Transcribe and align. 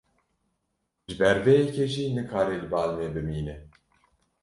Ji 1.09 1.13
ber 1.19 1.37
vê 1.45 1.53
yekê 1.63 1.85
jî 1.93 2.03
nikare 2.17 2.55
li 2.61 2.67
bal 2.73 2.89
me 2.97 3.07
bimîne. 3.13 3.55